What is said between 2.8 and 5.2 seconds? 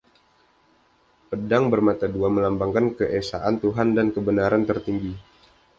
keesaan Tuhan dan kebenaran tertinggi.